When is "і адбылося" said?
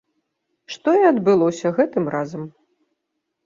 1.01-1.75